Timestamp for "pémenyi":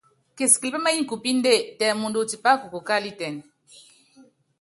0.77-1.01